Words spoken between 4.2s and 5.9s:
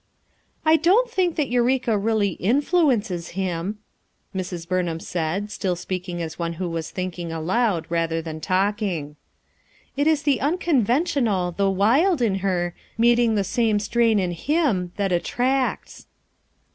Mrs. Burnham said, still